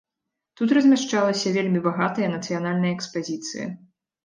Тут 0.61 0.71
размяшчалася 0.77 1.53
вельмі 1.59 1.83
багатая 1.87 2.27
нацыянальная 2.35 2.93
экспазіцыя. 2.97 3.71